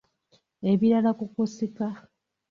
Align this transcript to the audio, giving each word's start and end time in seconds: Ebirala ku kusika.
Ebirala 0.71 1.11
ku 1.19 1.25
kusika. 1.33 1.87